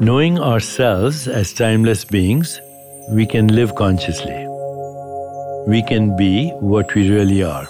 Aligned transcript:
Knowing 0.00 0.38
ourselves 0.38 1.26
as 1.26 1.52
timeless 1.52 2.04
beings, 2.04 2.60
we 3.10 3.26
can 3.26 3.48
live 3.48 3.74
consciously. 3.74 4.46
We 5.66 5.82
can 5.82 6.16
be 6.16 6.50
what 6.60 6.94
we 6.94 7.10
really 7.10 7.42
are 7.42 7.66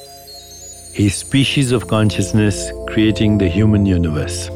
a 0.96 1.08
species 1.08 1.72
of 1.72 1.86
consciousness 1.86 2.70
creating 2.88 3.38
the 3.38 3.48
human 3.48 3.86
universe. 3.86 4.48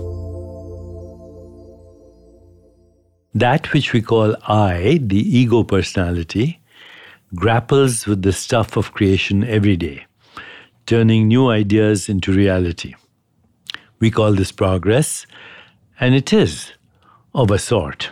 That 3.33 3.73
which 3.73 3.93
we 3.95 4.03
call 4.03 4.37
I, 4.49 4.99
the 5.01 5.21
ego 5.39 5.63
personality, 5.63 6.61
grapples 7.35 8.07
with 8.07 8.21
the 8.21 8.33
stuff 8.33 8.77
of 8.77 8.93
creation 8.93 9.45
every 9.45 9.77
day, 9.77 10.05
turning 10.85 11.29
new 11.29 11.49
ideas 11.49 12.09
into 12.09 12.33
reality. 12.33 12.95
We 13.99 14.11
call 14.11 14.35
this 14.35 14.53
progress, 14.53 15.27
and 16.01 16.15
it 16.15 16.33
is 16.33 16.73
of 17.35 17.51
a 17.51 17.59
sort. 17.59 18.11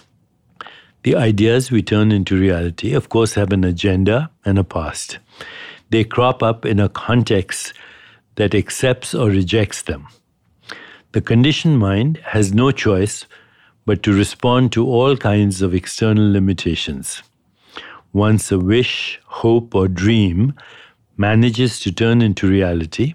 The 1.03 1.17
ideas 1.17 1.71
we 1.71 1.83
turn 1.83 2.13
into 2.13 2.39
reality, 2.39 2.93
of 2.93 3.09
course, 3.09 3.35
have 3.35 3.53
an 3.53 3.65
agenda 3.65 4.31
and 4.45 4.59
a 4.59 4.65
past. 4.65 5.19
They 5.91 6.05
crop 6.05 6.43
up 6.43 6.65
in 6.65 6.79
a 6.79 6.89
context 6.89 7.73
that 8.37 8.55
accepts 8.55 9.15
or 9.15 9.29
rejects 9.29 9.83
them. 9.83 10.07
The 11.13 11.21
conditioned 11.21 11.79
mind 11.79 12.19
has 12.19 12.55
no 12.55 12.71
choice 12.71 13.27
but 13.87 14.03
to 14.03 14.13
respond 14.13 14.73
to 14.73 14.87
all 14.87 15.17
kinds 15.17 15.63
of 15.63 15.75
external 15.75 16.31
limitations. 16.31 17.23
Once 18.13 18.53
a 18.53 18.59
wish, 18.59 19.21
hope, 19.25 19.75
or 19.75 19.89
dream 19.89 20.55
manages 21.17 21.81
to 21.81 21.93
turn 21.93 22.23
into 22.23 22.49
reality, 22.49 23.15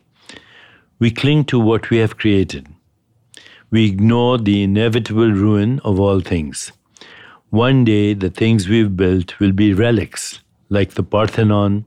we 1.00 1.12
cling 1.12 1.46
to 1.46 1.60
what 1.60 1.90
we 1.90 1.98
have 1.98 2.18
created 2.18 2.68
we 3.72 3.86
ignore 3.86 4.38
the 4.38 4.64
inevitable 4.64 5.32
ruin 5.32 5.80
of 5.84 6.00
all 6.00 6.20
things. 6.20 6.72
One 7.50 7.84
day, 7.84 8.14
the 8.14 8.30
things 8.30 8.68
we've 8.68 8.96
built 8.96 9.40
will 9.40 9.52
be 9.52 9.74
relics, 9.74 10.40
like 10.70 10.94
the 10.94 11.04
Parthenon 11.04 11.86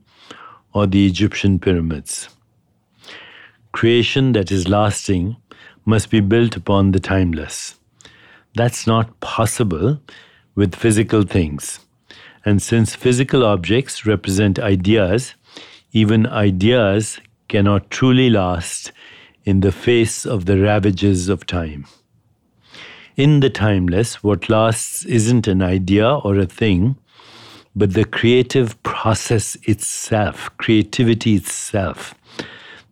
or 0.73 0.87
the 0.87 1.05
Egyptian 1.05 1.59
pyramids. 1.59 2.29
Creation 3.71 4.31
that 4.33 4.51
is 4.51 4.67
lasting 4.67 5.37
must 5.85 6.09
be 6.09 6.19
built 6.19 6.55
upon 6.55 6.91
the 6.91 6.99
timeless. 6.99 7.75
That's 8.55 8.87
not 8.87 9.19
possible 9.19 10.01
with 10.55 10.75
physical 10.75 11.23
things. 11.23 11.79
And 12.45 12.61
since 12.61 12.95
physical 12.95 13.45
objects 13.45 14.05
represent 14.05 14.59
ideas, 14.59 15.35
even 15.91 16.25
ideas 16.27 17.19
cannot 17.47 17.89
truly 17.89 18.29
last 18.29 18.91
in 19.49 19.61
the 19.61 19.71
face 19.71 20.27
of 20.27 20.45
the 20.45 20.59
ravages 20.59 21.27
of 21.27 21.45
time. 21.47 21.85
In 23.15 23.39
the 23.39 23.49
timeless, 23.49 24.23
what 24.23 24.47
lasts 24.47 25.05
isn't 25.05 25.47
an 25.47 25.63
idea 25.63 26.07
or 26.07 26.37
a 26.37 26.45
thing, 26.45 26.95
but 27.75 27.93
the 27.93 28.05
creative 28.05 28.81
process 28.83 29.57
itself, 29.63 30.55
creativity 30.57 31.33
itself. 31.33 32.13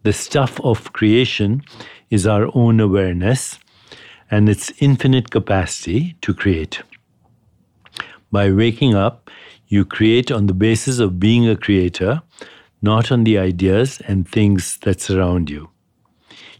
The 0.01 0.13
stuff 0.13 0.59
of 0.61 0.91
creation 0.93 1.61
is 2.09 2.25
our 2.25 2.49
own 2.55 2.79
awareness 2.79 3.59
and 4.31 4.49
its 4.49 4.71
infinite 4.79 5.29
capacity 5.29 6.17
to 6.21 6.33
create. 6.33 6.81
By 8.31 8.51
waking 8.51 8.95
up, 8.95 9.29
you 9.67 9.85
create 9.85 10.31
on 10.31 10.47
the 10.47 10.53
basis 10.53 10.97
of 10.99 11.19
being 11.19 11.47
a 11.47 11.55
creator, 11.55 12.21
not 12.81 13.11
on 13.11 13.25
the 13.25 13.37
ideas 13.37 14.01
and 14.07 14.27
things 14.27 14.77
that 14.81 15.01
surround 15.01 15.49
you. 15.49 15.69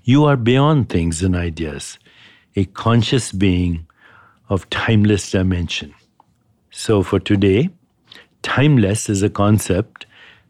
You 0.09 0.23
are 0.23 0.38
beyond 0.38 0.88
things 0.88 1.22
and 1.22 1.36
ideas, 1.36 2.00
a 2.55 2.63
conscious 2.63 3.33
being 3.33 3.88
of 4.47 4.69
timeless 4.69 5.30
dimension. 5.30 5.94
So 6.72 7.03
for 7.03 7.19
today, 7.19 7.72
timeless 8.41 9.09
is 9.09 9.22
a 9.22 9.29
concept 9.29 10.06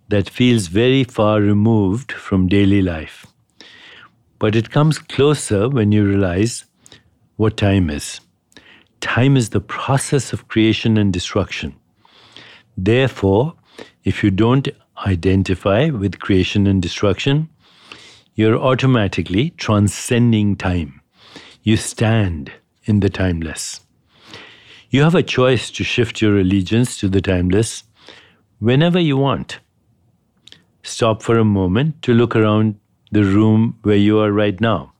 that 0.09 0.29
feels 0.29 0.67
very 0.67 1.03
far 1.03 1.41
removed 1.41 2.11
from 2.11 2.47
daily 2.47 2.83
life. 2.83 3.25
But 4.37 4.55
it 4.55 4.69
comes 4.69 4.99
closer 4.99 5.67
when 5.67 5.91
you 5.91 6.05
realize 6.05 6.65
what 7.37 7.57
time 7.57 7.89
is. 7.89 8.19
Time 9.01 9.35
is 9.35 9.49
the 9.49 9.59
process 9.59 10.33
of 10.33 10.47
creation 10.47 10.97
and 10.97 11.11
destruction. 11.11 11.75
Therefore, 12.77 13.55
if 14.03 14.23
you 14.23 14.29
don't 14.29 14.67
identify 15.07 15.89
with 15.89 16.19
creation 16.19 16.67
and 16.67 16.79
destruction, 16.79 17.49
you're 18.37 18.55
automatically 18.55 19.49
transcending 19.57 20.55
time. 20.55 21.01
You 21.63 21.75
stand 21.75 22.51
in 22.85 22.99
the 22.99 23.09
timeless. 23.09 23.81
You 24.91 25.01
have 25.01 25.15
a 25.15 25.23
choice 25.23 25.71
to 25.71 25.83
shift 25.83 26.21
your 26.21 26.37
allegiance 26.37 26.99
to 26.99 27.09
the 27.09 27.19
timeless 27.19 27.83
whenever 28.59 28.99
you 28.99 29.17
want. 29.17 29.57
Stop 30.83 31.23
for 31.23 31.39
a 31.39 31.43
moment 31.43 32.03
to 32.03 32.13
look 32.13 32.35
around 32.35 32.79
the 33.11 33.23
room 33.23 33.79
where 33.81 33.97
you 33.97 34.19
are 34.19 34.31
right 34.31 34.61
now. 34.61 34.93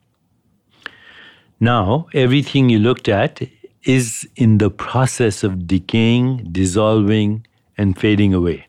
Now, 1.60 2.08
everything 2.12 2.68
you 2.68 2.80
looked 2.80 3.08
at 3.08 3.40
is 3.84 4.28
in 4.34 4.58
the 4.58 4.68
process 4.68 5.44
of 5.44 5.68
decaying, 5.68 6.48
dissolving, 6.50 7.46
and 7.76 7.96
fading 7.96 8.34
away. 8.34 8.66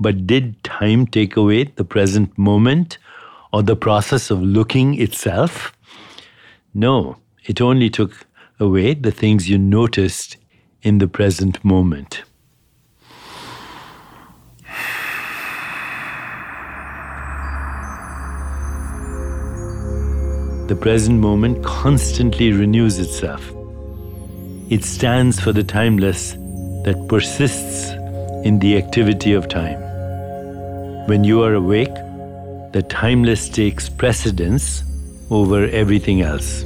But 0.00 0.26
did 0.26 0.64
time 0.64 1.06
take 1.06 1.36
away 1.36 1.64
the 1.64 1.84
present 1.84 2.38
moment 2.38 2.96
or 3.54 3.62
the 3.62 3.76
process 3.76 4.32
of 4.32 4.42
looking 4.42 5.00
itself? 5.00 5.72
No, 6.74 7.18
it 7.44 7.60
only 7.60 7.88
took 7.88 8.26
away 8.58 8.94
the 8.94 9.12
things 9.12 9.48
you 9.48 9.58
noticed 9.58 10.36
in 10.82 10.98
the 10.98 11.06
present 11.06 11.64
moment. 11.64 12.24
The 20.66 20.74
present 20.74 21.20
moment 21.20 21.64
constantly 21.64 22.50
renews 22.50 22.98
itself. 22.98 23.52
It 24.68 24.82
stands 24.82 25.38
for 25.38 25.52
the 25.52 25.62
timeless 25.62 26.32
that 26.82 27.06
persists 27.08 27.90
in 28.44 28.58
the 28.58 28.76
activity 28.76 29.32
of 29.32 29.46
time. 29.46 29.80
When 31.06 31.22
you 31.22 31.44
are 31.44 31.54
awake, 31.54 31.94
the 32.74 32.82
timeless 32.82 33.48
takes 33.48 33.88
precedence 33.88 34.82
over 35.30 35.66
everything 35.66 36.22
else. 36.22 36.64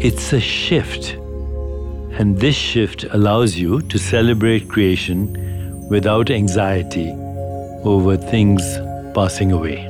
It's 0.00 0.32
a 0.32 0.40
shift, 0.40 1.12
and 2.18 2.36
this 2.36 2.56
shift 2.56 3.04
allows 3.10 3.54
you 3.54 3.80
to 3.82 3.96
celebrate 3.96 4.68
creation 4.68 5.88
without 5.88 6.32
anxiety 6.32 7.12
over 7.84 8.16
things 8.16 8.64
passing 9.14 9.52
away. 9.52 9.84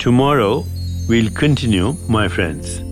Tomorrow, 0.00 0.64
we'll 1.08 1.30
continue, 1.30 1.94
my 2.08 2.26
friends. 2.26 2.87